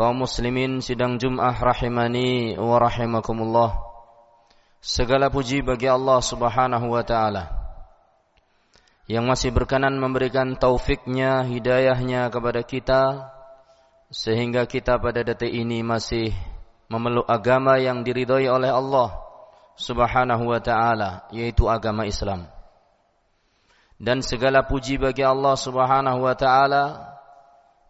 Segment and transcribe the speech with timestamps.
[0.00, 3.76] kaum muslimin sidang Jum'ah rahimani wa rahimakumullah.
[4.80, 7.52] Segala puji bagi Allah Subhanahu wa taala
[9.04, 13.28] yang masih berkenan memberikan taufiknya, hidayahnya kepada kita
[14.08, 16.32] sehingga kita pada detik ini masih
[16.88, 19.20] memeluk agama yang diridhoi oleh Allah
[19.76, 22.48] Subhanahu wa taala yaitu agama Islam.
[24.00, 27.19] Dan segala puji bagi Allah Subhanahu wa taala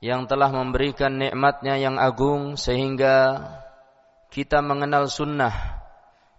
[0.01, 3.45] yang telah memberikan nikmatnya yang agung sehingga
[4.33, 5.53] kita mengenal sunnah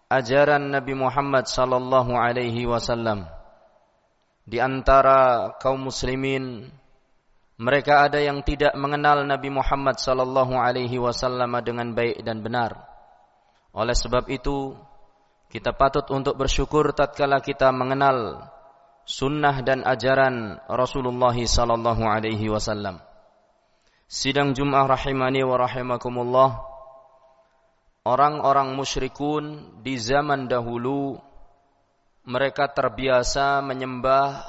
[0.10, 3.30] ajaran Nabi Muhammad sallallahu alaihi wasallam.
[4.50, 6.74] Di antara kaum muslimin
[7.62, 12.90] mereka ada yang tidak mengenal Nabi Muhammad sallallahu alaihi wasallam dengan baik dan benar.
[13.78, 14.74] Oleh sebab itu
[15.54, 18.50] kita patut untuk bersyukur tatkala kita mengenal
[19.06, 23.11] sunnah dan ajaran Rasulullah sallallahu alaihi wasallam
[24.12, 26.60] Sidang Jum'ah rahimani wa rahimakumullah.
[28.04, 31.16] Orang-orang musyrikun di zaman dahulu
[32.28, 34.44] Mereka terbiasa menyembah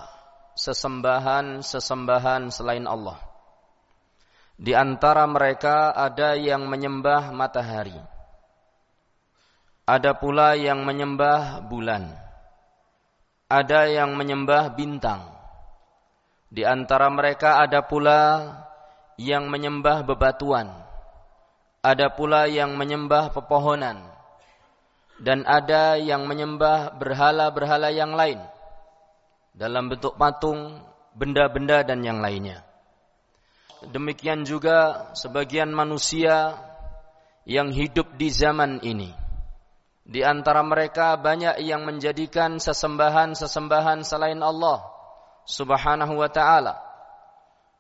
[0.59, 3.23] sesembahan-sesembahan selain Allah.
[4.59, 7.97] Di antara mereka ada yang menyembah matahari.
[9.87, 12.11] Ada pula yang menyembah bulan.
[13.47, 15.23] Ada yang menyembah bintang.
[16.50, 18.21] Di antara mereka ada pula
[19.22, 20.75] yang menyembah bebatuan.
[21.83, 24.03] Ada pula yang menyembah pepohonan.
[25.22, 28.43] Dan ada yang menyembah berhala-berhala yang lain.
[29.55, 30.82] Dalam bentuk patung,
[31.15, 32.66] benda-benda dan yang lainnya.
[33.87, 36.59] Demikian juga sebagian manusia
[37.47, 39.11] yang hidup di zaman ini.
[40.03, 44.82] Di antara mereka banyak yang menjadikan sesembahan-sesembahan selain Allah
[45.47, 46.91] subhanahu wa ta'ala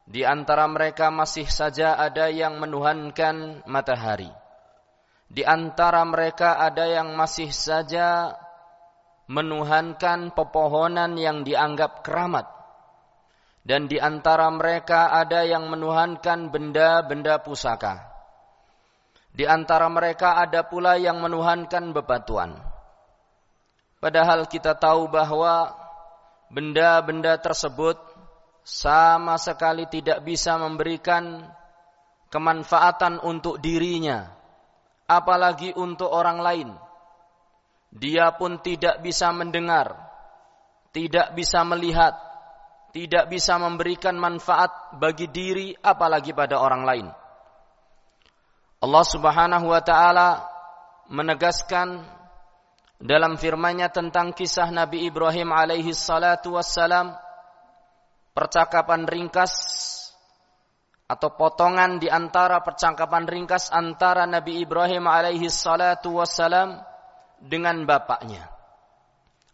[0.02, 4.30] di antara mereka masih saja ada yang menuhankan matahari.
[5.32, 8.36] Di antara mereka ada yang masih saja
[9.30, 12.44] menuhankan pepohonan yang dianggap keramat.
[13.62, 18.12] Dan di antara mereka ada yang menuhankan benda-benda pusaka.
[19.32, 22.58] Di antara mereka ada pula yang menuhankan bebatuan.
[24.02, 25.72] Padahal kita tahu bahwa
[26.52, 27.96] benda-benda tersebut
[28.62, 31.42] sama sekali tidak bisa memberikan
[32.30, 34.30] kemanfaatan untuk dirinya,
[35.10, 36.68] apalagi untuk orang lain.
[37.92, 39.92] Dia pun tidak bisa mendengar,
[40.96, 42.16] tidak bisa melihat,
[42.96, 47.06] tidak bisa memberikan manfaat bagi diri, apalagi pada orang lain.
[48.82, 50.28] Allah Subhanahu wa Ta'ala
[51.12, 52.02] menegaskan
[52.96, 57.12] dalam firman-Nya tentang kisah Nabi Ibrahim alaihi salatu wassalam
[58.32, 59.52] percakapan ringkas
[61.04, 66.80] atau potongan di antara percakapan ringkas antara Nabi Ibrahim alaihi salatu wassalam
[67.36, 68.48] dengan bapaknya.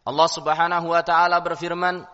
[0.06, 2.06] Allah Subhanahu wa taala berfirman,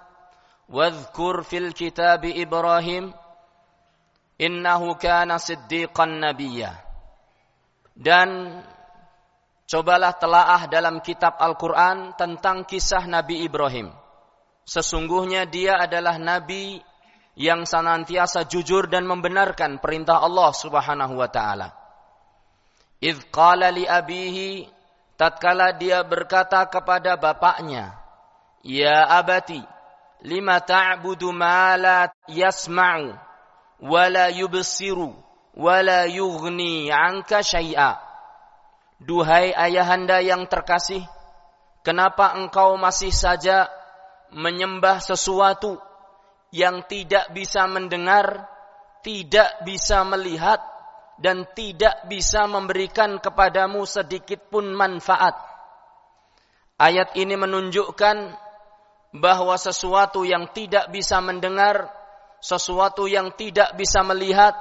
[0.72, 3.12] "Wadhkur fil kitab Ibrahim
[4.40, 6.80] innahu kana siddiqan nabiyya."
[7.94, 8.58] Dan
[9.68, 13.92] cobalah telaah dalam kitab Al-Qur'an tentang kisah Nabi Ibrahim
[14.64, 16.80] Sesungguhnya dia adalah nabi
[17.36, 21.74] yang senantiasa jujur dan membenarkan perintah Allah Subhanahu wa taala.
[23.02, 24.64] Idz qala li abihi
[25.18, 27.98] tatkala dia berkata kepada bapaknya,
[28.62, 29.60] "Ya abati,
[30.24, 33.12] lima ta'budu ma la yasma'u
[33.84, 35.12] wa la yubsiru
[35.58, 37.98] wa la yughni 'anka syai'a."
[39.02, 41.02] Duhai ayahanda yang terkasih,
[41.82, 43.68] kenapa engkau masih saja
[44.34, 45.78] menyembah sesuatu
[46.50, 48.46] yang tidak bisa mendengar,
[49.06, 50.58] tidak bisa melihat,
[51.18, 55.38] dan tidak bisa memberikan kepadamu sedikit pun manfaat.
[56.74, 58.34] Ayat ini menunjukkan
[59.14, 61.86] bahwa sesuatu yang tidak bisa mendengar,
[62.42, 64.58] sesuatu yang tidak bisa melihat,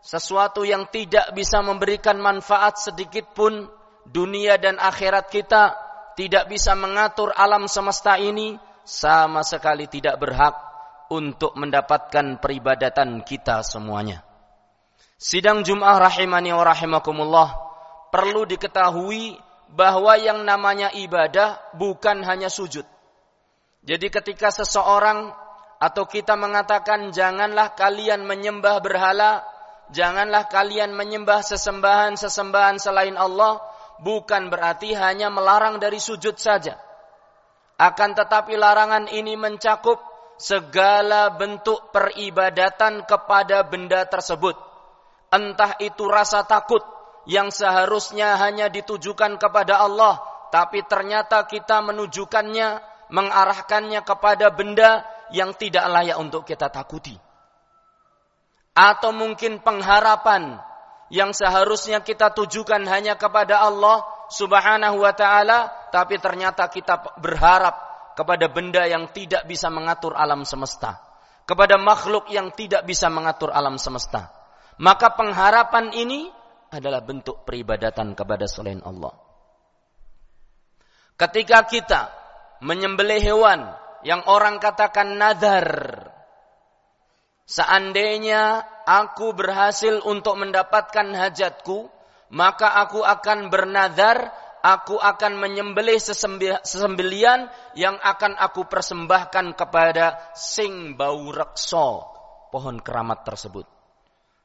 [0.00, 3.68] sesuatu yang tidak bisa memberikan manfaat sedikit pun
[4.08, 5.76] dunia dan akhirat kita
[6.16, 10.54] tidak bisa mengatur alam semesta ini sama sekali tidak berhak
[11.12, 14.24] untuk mendapatkan peribadatan kita semuanya.
[15.20, 17.48] Sidang Jum'ah rahimani wa rahimakumullah
[18.12, 19.36] perlu diketahui
[19.72, 22.84] bahwa yang namanya ibadah bukan hanya sujud.
[23.84, 25.32] Jadi ketika seseorang
[25.82, 29.44] atau kita mengatakan janganlah kalian menyembah berhala,
[29.92, 33.60] janganlah kalian menyembah sesembahan-sesembahan selain Allah,
[34.00, 36.80] bukan berarti hanya melarang dari sujud saja.
[37.74, 39.98] Akan tetapi larangan ini mencakup
[40.38, 44.54] segala bentuk peribadatan kepada benda tersebut.
[45.34, 46.82] Entah itu rasa takut
[47.26, 50.22] yang seharusnya hanya ditujukan kepada Allah,
[50.54, 55.02] tapi ternyata kita menunjukkannya mengarahkannya kepada benda
[55.34, 57.18] yang tidak layak untuk kita takuti.
[58.74, 60.58] Atau mungkin pengharapan
[61.10, 67.76] yang seharusnya kita tujukan hanya kepada Allah Subhanahu wa taala, tapi ternyata kita berharap
[68.14, 71.00] kepada benda yang tidak bisa mengatur alam semesta,
[71.44, 74.32] kepada makhluk yang tidak bisa mengatur alam semesta.
[74.80, 76.30] Maka pengharapan ini
[76.74, 79.14] adalah bentuk peribadatan kepada selain Allah.
[81.14, 82.02] Ketika kita
[82.64, 83.70] menyembelih hewan
[84.04, 85.66] yang orang katakan nazar.
[87.44, 91.92] Seandainya aku berhasil untuk mendapatkan hajatku,
[92.32, 94.32] maka aku akan bernazar,
[94.64, 102.08] aku akan menyembelih sesembelian yang akan aku persembahkan kepada sing bau rekso,
[102.48, 103.68] pohon keramat tersebut.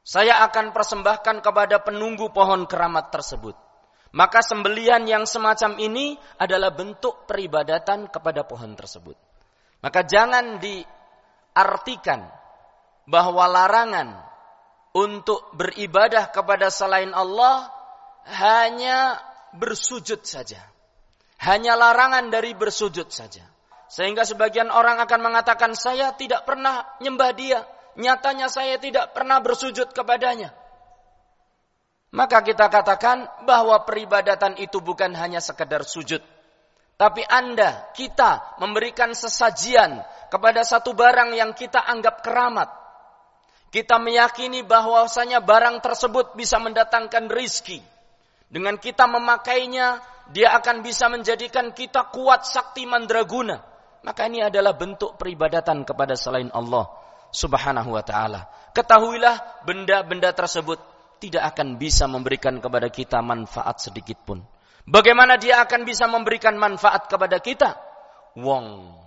[0.04, 3.56] Saya akan persembahkan kepada penunggu pohon keramat tersebut.
[4.10, 9.14] Maka sembelian yang semacam ini adalah bentuk peribadatan kepada pohon tersebut.
[9.80, 12.26] Maka jangan diartikan
[13.06, 14.29] bahwa larangan
[14.96, 17.70] untuk beribadah kepada selain Allah
[18.26, 19.18] hanya
[19.54, 20.60] bersujud saja.
[21.40, 23.46] Hanya larangan dari bersujud saja.
[23.90, 27.64] Sehingga sebagian orang akan mengatakan saya tidak pernah nyembah dia.
[27.98, 30.54] Nyatanya saya tidak pernah bersujud kepadanya.
[32.10, 36.22] Maka kita katakan bahwa peribadatan itu bukan hanya sekedar sujud.
[37.00, 42.68] Tapi Anda, kita memberikan sesajian kepada satu barang yang kita anggap keramat.
[43.70, 47.78] Kita meyakini bahwasanya barang tersebut bisa mendatangkan rizki.
[48.50, 50.02] Dengan kita memakainya,
[50.34, 53.62] dia akan bisa menjadikan kita kuat sakti mandraguna.
[54.02, 56.90] Maka ini adalah bentuk peribadatan kepada selain Allah
[57.30, 58.74] subhanahu wa ta'ala.
[58.74, 60.82] Ketahuilah benda-benda tersebut
[61.22, 64.42] tidak akan bisa memberikan kepada kita manfaat sedikit pun.
[64.82, 67.76] Bagaimana dia akan bisa memberikan manfaat kepada kita?
[68.34, 68.98] Wong,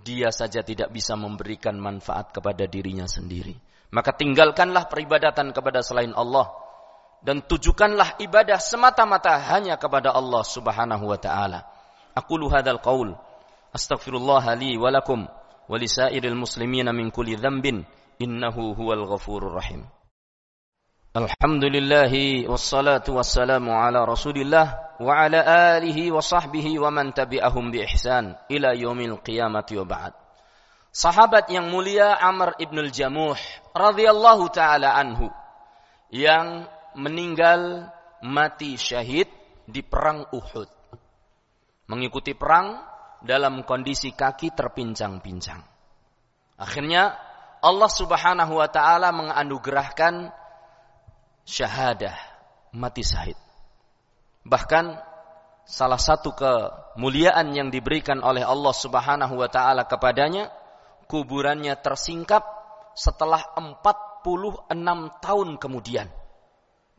[0.00, 3.65] dia saja tidak bisa memberikan manfaat kepada dirinya sendiri.
[3.94, 6.50] Maka tinggalkanlah peribadatan kepada selain Allah
[7.22, 11.66] dan tujukanlah ibadah semata-mata hanya kepada Allah Subhanahu wa taala.
[12.16, 13.14] Aku hadzal qaul
[13.74, 15.26] astaghfirullah li wa lakum
[15.66, 17.84] wa lisairil muslimina min kulli dhanbin
[18.22, 19.84] innahu huwal ghafurur rahim.
[21.16, 25.40] Alhamdulillahi wassalatu wassalamu ala Rasulillah wa ala
[25.76, 30.25] alihi wa sahbihi wa man tabi'ahum bi ihsan ila yaumil qiyamati wa ba'd.
[30.96, 33.36] Sahabat yang mulia Amr ibn al-Jamuh
[33.76, 35.28] radhiyallahu taala anhu
[36.08, 36.64] yang
[36.96, 37.92] meninggal
[38.24, 39.28] mati syahid
[39.68, 40.64] di perang Uhud.
[41.92, 42.80] Mengikuti perang
[43.20, 45.60] dalam kondisi kaki terpincang-pincang.
[46.56, 47.12] Akhirnya
[47.60, 50.32] Allah Subhanahu wa taala menganugerahkan
[51.44, 52.16] syahadah,
[52.72, 53.36] mati syahid.
[54.48, 54.96] Bahkan
[55.68, 60.64] salah satu kemuliaan yang diberikan oleh Allah Subhanahu wa taala kepadanya,
[61.06, 62.42] kuburannya tersingkap
[62.96, 64.70] setelah 46
[65.22, 66.08] tahun kemudian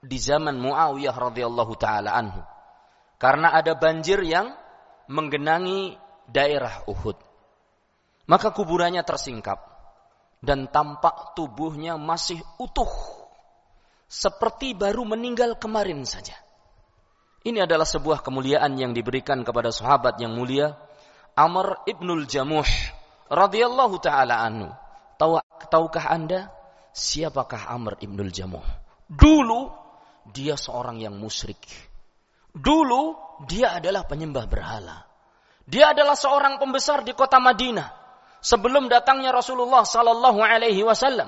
[0.01, 2.41] di zaman Muawiyah radhiyallahu taala anhu.
[3.17, 4.53] Karena ada banjir yang
[5.09, 5.97] menggenangi
[6.29, 7.17] daerah Uhud.
[8.27, 9.57] Maka kuburannya tersingkap
[10.43, 12.89] dan tampak tubuhnya masih utuh
[14.05, 16.35] seperti baru meninggal kemarin saja.
[17.47, 20.75] Ini adalah sebuah kemuliaan yang diberikan kepada sahabat yang mulia
[21.33, 22.67] Amr ibnul Jamuh
[23.31, 24.69] radhiyallahu taala anhu.
[25.17, 25.41] Tahu,
[25.71, 26.51] tahukah Anda
[26.93, 28.63] siapakah Amr ibnul Jamuh?
[29.07, 29.71] Dulu
[30.29, 31.61] dia seorang yang musyrik.
[32.53, 33.15] Dulu
[33.47, 35.07] dia adalah penyembah berhala.
[35.67, 37.91] Dia adalah seorang pembesar di kota Madinah
[38.39, 41.27] sebelum datangnya Rasulullah sallallahu alaihi wasallam.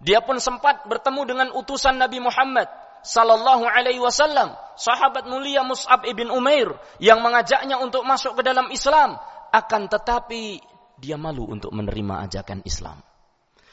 [0.00, 2.68] Dia pun sempat bertemu dengan utusan Nabi Muhammad
[3.00, 9.16] sallallahu alaihi wasallam, sahabat mulia Mus'ab ibn Umair yang mengajaknya untuk masuk ke dalam Islam,
[9.52, 10.60] akan tetapi
[11.00, 13.00] dia malu untuk menerima ajakan Islam.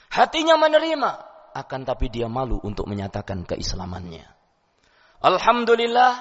[0.08, 1.12] Hatinya menerima,
[1.52, 4.24] akan tapi dia malu untuk menyatakan keislamannya.
[5.20, 6.14] Alhamdulillah,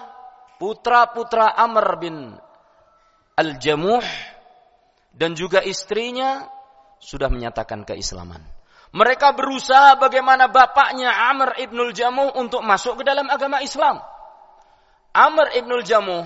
[0.59, 2.17] putra-putra Amr bin
[3.39, 4.03] Al-Jamuh
[5.15, 6.51] dan juga istrinya
[6.99, 8.41] sudah menyatakan keislaman.
[8.97, 14.01] Mereka berusaha bagaimana bapaknya Amr ibnul Jamuh untuk masuk ke dalam agama Islam.
[15.13, 16.25] Amr ibnul Jamuh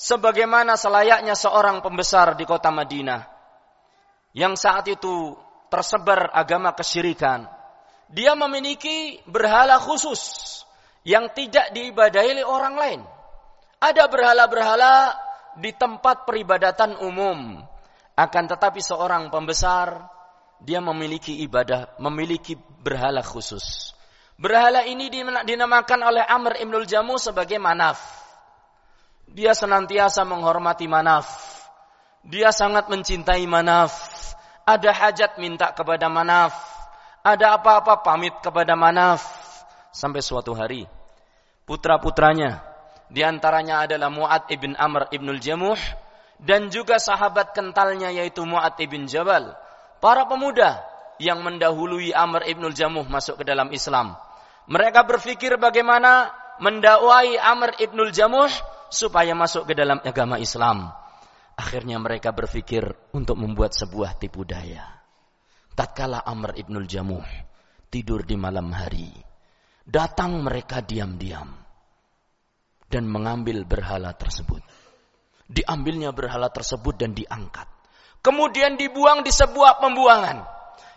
[0.00, 3.35] sebagaimana selayaknya seorang pembesar di kota Madinah
[4.36, 5.32] yang saat itu
[5.72, 7.48] tersebar agama kesyirikan.
[8.12, 10.62] Dia memiliki berhala khusus
[11.08, 13.00] yang tidak diibadahi oleh orang lain.
[13.80, 15.16] Ada berhala-berhala
[15.56, 17.64] di tempat peribadatan umum.
[18.12, 20.04] Akan tetapi seorang pembesar
[20.60, 23.96] dia memiliki ibadah, memiliki berhala khusus.
[24.36, 25.08] Berhala ini
[25.48, 27.96] dinamakan oleh Amr ibnul Jamu sebagai manaf.
[29.32, 31.55] Dia senantiasa menghormati manaf.
[32.26, 33.94] Dia sangat mencintai manaf.
[34.66, 36.54] Ada hajat minta kepada manaf.
[37.22, 39.22] Ada apa-apa pamit kepada manaf.
[39.94, 40.84] Sampai suatu hari,
[41.64, 42.60] putra-putranya,
[43.08, 45.78] di antaranya adalah Mu'ad ibn Amr ibnul Jamuh,
[46.42, 49.56] dan juga sahabat kentalnya yaitu Mu'ad ibn Jabal
[50.04, 50.84] para pemuda
[51.16, 54.18] yang mendahului Amr ibnul Jamuh masuk ke dalam Islam.
[54.68, 58.52] Mereka berpikir bagaimana mendakwai Amr ibnul Jamuh
[58.92, 60.92] supaya masuk ke dalam agama Islam.
[61.56, 62.84] Akhirnya mereka berpikir
[63.16, 64.84] untuk membuat sebuah tipu daya.
[65.72, 67.24] Tatkala Amr ibnul Jamuh
[67.88, 69.08] tidur di malam hari,
[69.84, 71.48] datang mereka diam-diam
[72.88, 74.60] dan mengambil berhala tersebut.
[75.46, 77.76] Diambilnya berhala tersebut dan diangkat
[78.26, 80.42] kemudian dibuang di sebuah pembuangan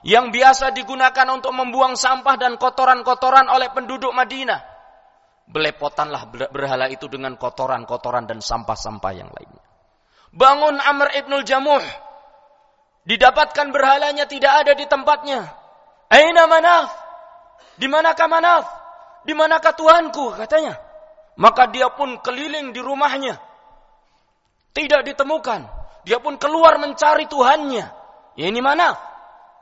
[0.01, 4.57] yang biasa digunakan untuk membuang sampah dan kotoran-kotoran oleh penduduk Madinah.
[5.45, 9.68] Belepotanlah berhala itu dengan kotoran-kotoran dan sampah-sampah yang lainnya.
[10.33, 11.81] Bangun Amr ibnul Jamuh.
[13.05, 15.50] Didapatkan berhalanya tidak ada di tempatnya.
[16.09, 16.93] Aina manaf?
[17.79, 18.65] Di manakah manaf?
[19.25, 20.38] Di manakah Tuhanku?
[20.38, 20.77] Katanya.
[21.39, 23.39] Maka dia pun keliling di rumahnya.
[24.75, 25.62] Tidak ditemukan.
[26.05, 27.86] Dia pun keluar mencari Tuhannya.
[28.38, 29.00] Ya ini manaf.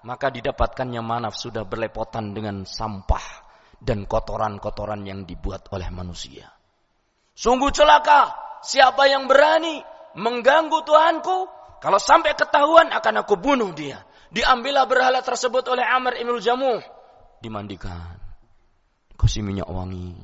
[0.04, 3.48] Maka didapatkannya manaf sudah berlepotan dengan sampah
[3.78, 6.50] dan kotoran-kotoran yang dibuat oleh manusia.
[7.38, 8.34] Sungguh celaka
[8.66, 9.82] siapa yang berani
[10.18, 11.38] mengganggu Tuhanku.
[11.78, 14.02] Kalau sampai ketahuan akan aku bunuh dia.
[14.34, 16.82] Diambillah berhala tersebut oleh Amr ibn Jamuh.
[17.40, 18.18] Dimandikan.
[19.14, 20.18] Kasih minyak wangi.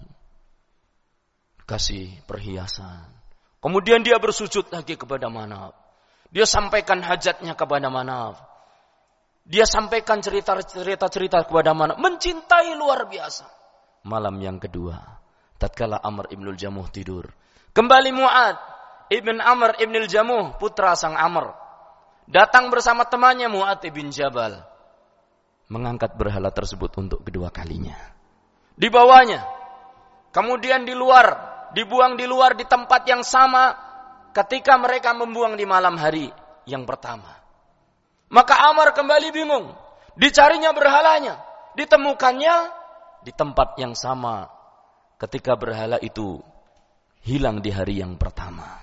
[1.63, 3.05] Kasih perhiasan.
[3.63, 5.71] Kemudian dia bersujud lagi kepada Manaf.
[6.33, 8.41] Dia sampaikan hajatnya kepada Manaf.
[9.47, 11.95] Dia sampaikan cerita-cerita kepada Manaf.
[12.01, 13.47] Mencintai luar biasa.
[14.03, 14.99] Malam yang kedua.
[15.55, 17.31] Tatkala Amr ibnul Jamuh tidur.
[17.71, 18.57] Kembali Mu'ad.
[19.11, 20.55] Ibn Amr ibnul Jamuh.
[20.59, 21.51] Putra sang Amr.
[22.29, 24.63] Datang bersama temannya Mu'ad ibn Jabal.
[25.67, 27.95] Mengangkat berhala tersebut untuk kedua kalinya.
[28.79, 29.43] Dibawanya.
[30.31, 31.51] Kemudian di luar.
[31.73, 33.73] Dibuang di luar di tempat yang sama
[34.31, 36.29] ketika mereka membuang di malam hari
[36.69, 37.33] yang pertama.
[38.29, 39.73] Maka Amar kembali bingung.
[40.13, 41.41] Dicarinya berhalanya.
[41.73, 42.55] Ditemukannya
[43.25, 44.51] di tempat yang sama
[45.17, 46.43] ketika berhala itu
[47.23, 48.82] hilang di hari yang pertama.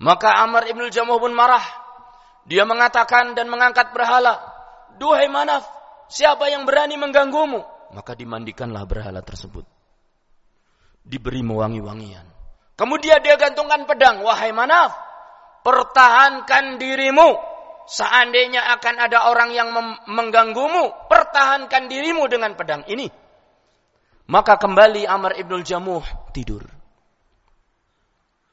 [0.00, 1.62] Maka Amr ibn Jamuh pun marah.
[2.48, 4.40] Dia mengatakan dan mengangkat berhala.
[4.96, 5.64] Duhai manaf,
[6.08, 7.60] siapa yang berani mengganggumu?
[7.92, 9.68] Maka dimandikanlah berhala tersebut.
[11.04, 12.24] Diberi mewangi-wangian.
[12.80, 14.24] Kemudian dia gantungkan pedang.
[14.24, 14.96] Wahai Manaf,
[15.60, 17.36] pertahankan dirimu.
[17.90, 19.68] Seandainya akan ada orang yang
[20.06, 23.10] mengganggumu, pertahankan dirimu dengan pedang ini.
[24.30, 26.62] Maka kembali Amr ibnul Jamuh tidur.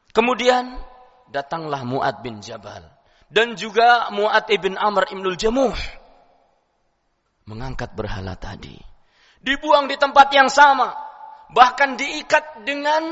[0.10, 0.82] Kemudian
[1.32, 2.84] datanglah Mu'ad bin Jabal.
[3.28, 5.76] Dan juga Mu'ad ibn Amr ibnul Jamuh.
[7.48, 8.76] Mengangkat berhala tadi.
[9.44, 10.92] Dibuang di tempat yang sama.
[11.52, 13.04] Bahkan diikat dengan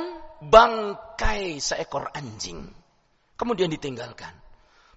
[0.44, 2.68] bangkai seekor anjing.
[3.36, 4.32] Kemudian ditinggalkan.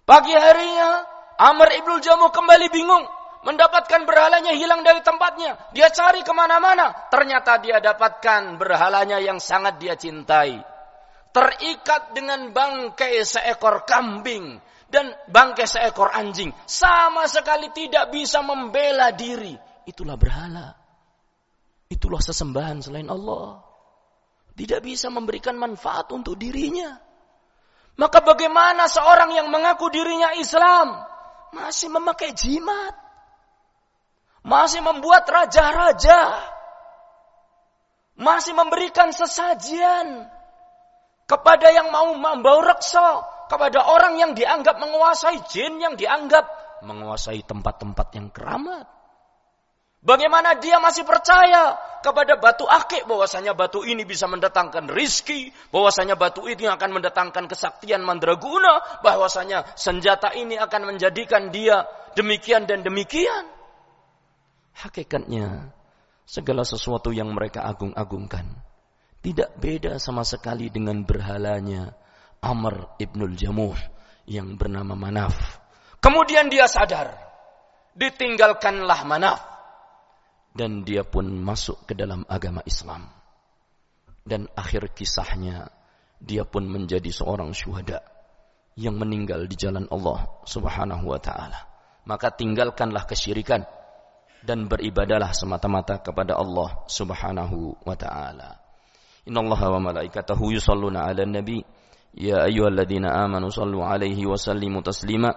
[0.06, 1.04] Pagi harinya,
[1.38, 3.04] Amr ibnu Jamu kembali bingung.
[3.46, 5.54] Mendapatkan berhalanya hilang dari tempatnya.
[5.70, 6.90] Dia cari ke mana-mana.
[7.06, 10.58] Ternyata dia dapatkan berhalanya yang sangat dia cintai.
[11.38, 14.58] Terikat dengan bangkai seekor kambing.
[14.90, 16.50] Dan bangkai seekor anjing.
[16.66, 19.54] Sama sekali tidak bisa membela diri.
[19.86, 20.74] Itulah berhala.
[21.86, 23.68] Itulah sesembahan selain Allah
[24.58, 26.98] tidak bisa memberikan manfaat untuk dirinya.
[27.94, 30.98] Maka bagaimana seorang yang mengaku dirinya Islam
[31.54, 32.94] masih memakai jimat?
[34.42, 36.42] Masih membuat raja-raja.
[38.18, 40.26] Masih memberikan sesajian
[41.28, 43.20] kepada yang mau membawa reksa,
[43.52, 46.48] kepada orang yang dianggap menguasai jin, yang dianggap
[46.80, 48.88] menguasai tempat-tempat yang keramat.
[49.98, 56.46] Bagaimana dia masih percaya kepada batu akik bahwasanya batu ini bisa mendatangkan rizki, bahwasanya batu
[56.46, 63.50] ini akan mendatangkan kesaktian mandraguna, bahwasanya senjata ini akan menjadikan dia demikian dan demikian.
[64.78, 65.74] Hakikatnya
[66.24, 68.67] segala sesuatu yang mereka agung-agungkan
[69.28, 71.92] tidak beda sama sekali dengan berhalanya
[72.40, 73.76] Amr ibnul Jamuh
[74.24, 75.36] yang bernama Manaf.
[76.00, 77.12] Kemudian dia sadar,
[77.92, 79.44] ditinggalkanlah Manaf
[80.56, 83.04] dan dia pun masuk ke dalam agama Islam.
[84.24, 85.68] Dan akhir kisahnya
[86.16, 88.00] dia pun menjadi seorang syuhada
[88.80, 91.68] yang meninggal di jalan Allah Subhanahu wa taala.
[92.08, 93.68] Maka tinggalkanlah kesyirikan
[94.40, 98.67] dan beribadalah semata-mata kepada Allah Subhanahu wa taala.
[99.28, 101.64] إن الله وملائكته يصلون على النبي.
[102.16, 105.30] يا أيها الذين آمنوا صلوا عليه وسلموا تسليما.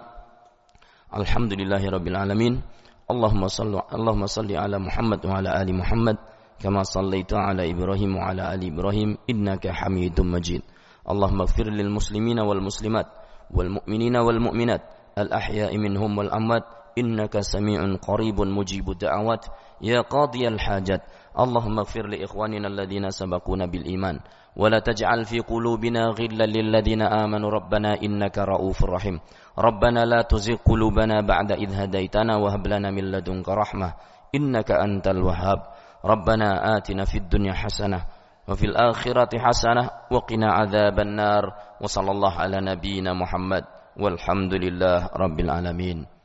[1.16, 2.62] الحمد لله رب العالمين.
[3.10, 6.16] اللهم صل اللهم صل على محمد وعلى آل محمد
[6.64, 10.62] كما صليت على إبراهيم وعلى آل إبراهيم إنك حميد مجيد.
[11.10, 13.06] اللهم اغفر للمسلمين والمسلمات
[13.52, 14.82] والمؤمنين والمؤمنات
[15.18, 16.64] الأحياء منهم والأموات.
[16.92, 19.44] إنك سميع قريب مجيب الدعوات.
[19.80, 21.02] يا قاضي الحاجات.
[21.32, 24.20] اللهم اغفر لإخواننا الذين سبقونا بالإيمان
[24.56, 29.20] ولا تجعل في قلوبنا غلا للذين آمنوا ربنا إنك رؤوف رحيم.
[29.58, 33.94] ربنا لا تزغ قلوبنا بعد إذ هديتنا وهب لنا من لدنك رحمة
[34.34, 35.60] إنك أنت الوهاب.
[36.04, 38.00] ربنا آتنا في الدنيا حسنة
[38.48, 41.44] وفي الآخرة حسنة وقنا عذاب النار.
[41.80, 43.64] وصلى الله على نبينا محمد
[43.96, 46.21] والحمد لله رب العالمين.